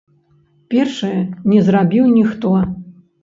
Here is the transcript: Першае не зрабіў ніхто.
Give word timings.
Першае 0.73 1.17
не 1.53 1.59
зрабіў 1.69 2.05
ніхто. 2.17 2.55